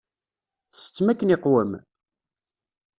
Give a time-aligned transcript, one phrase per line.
[0.71, 1.71] Tsettem akken iqwem?